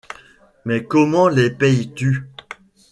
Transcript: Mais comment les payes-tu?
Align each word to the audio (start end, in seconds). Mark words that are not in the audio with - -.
Mais 0.65 0.83
comment 0.83 1.27
les 1.27 1.51
payes-tu? 1.51 2.25